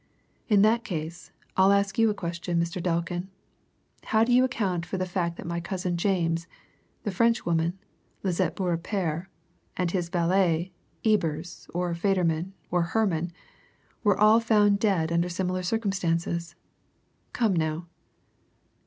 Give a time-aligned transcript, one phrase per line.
[0.49, 2.81] "In that case, I'll ask you a question, Mr.
[2.81, 3.27] Delkin.
[4.05, 6.47] How do you account for the fact that my cousin James,
[7.03, 7.77] the Frenchwoman,
[8.23, 9.29] Lisette Beaurepaire,
[9.77, 10.71] and his valet,
[11.05, 13.31] Ebers, or Federman, or Herman,
[14.03, 16.55] were all found dead under similar circumstances?
[17.31, 17.85] Come, now!"